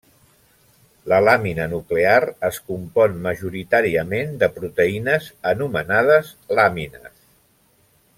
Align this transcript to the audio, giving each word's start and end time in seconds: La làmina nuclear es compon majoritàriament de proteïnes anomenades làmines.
La 1.11 1.17
làmina 1.25 1.67
nuclear 1.73 2.21
es 2.49 2.57
compon 2.71 3.19
majoritàriament 3.27 4.33
de 4.45 4.49
proteïnes 4.57 5.29
anomenades 5.53 6.33
làmines. 6.61 7.13